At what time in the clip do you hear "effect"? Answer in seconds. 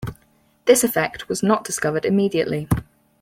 0.83-1.29